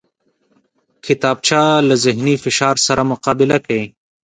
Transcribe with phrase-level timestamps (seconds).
[1.05, 3.85] کتابچه له ذهني فشار سره مقابله کوي